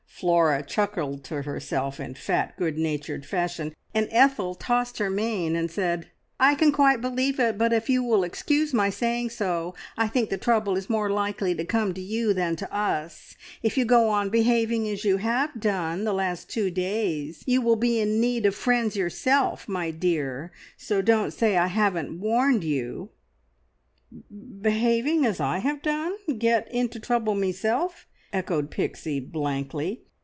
[0.21, 5.71] Flora chuckled to herself in fat, good natured fashion, and Ethel tossed her mane and
[5.71, 10.07] said "I can quite believe it, but if you will excuse my saying so, I
[10.07, 13.35] think the trouble is more likely to come to you than to us!
[13.63, 17.75] If you go on behaving as you have done the last two days, you will
[17.75, 23.09] be in need of friends yourself, my dear, so don't say I haven't warned you."
[24.61, 26.13] "Behaving as I have done!
[26.37, 30.03] Get into trouble meself!" echoed Pixie blankly.